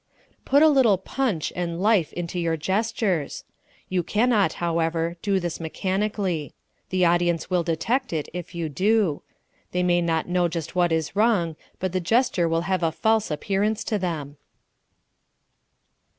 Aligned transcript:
Put 0.45 0.63
a 0.63 0.67
little 0.67 0.97
"punch" 0.97 1.53
and 1.55 1.79
life 1.79 2.11
into 2.13 2.39
your 2.39 2.57
gestures. 2.57 3.43
You 3.87 4.01
can 4.01 4.31
not, 4.31 4.53
however, 4.53 5.15
do 5.21 5.39
this 5.39 5.59
mechanically. 5.59 6.55
The 6.89 7.05
audience 7.05 7.51
will 7.51 7.61
detect 7.61 8.11
it 8.11 8.27
if 8.33 8.55
you 8.55 8.67
do. 8.67 9.21
They 9.73 9.83
may 9.83 10.01
not 10.01 10.27
know 10.27 10.47
just 10.47 10.75
what 10.75 10.91
is 10.91 11.15
wrong, 11.15 11.55
but 11.79 11.91
the 11.93 11.99
gesture 12.01 12.49
will 12.49 12.61
have 12.61 12.81
a 12.81 12.91
false 12.91 13.29
appearance 13.29 13.83
to 13.83 13.99
them. 13.99 14.37